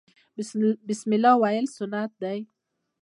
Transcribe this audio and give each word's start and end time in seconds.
بسم 0.87 1.09
الله 1.17 1.33
ویل 1.41 1.65
سنت 1.77 2.11
دي 2.21 2.39